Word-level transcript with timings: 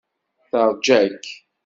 Teṛja-k. 0.49 1.23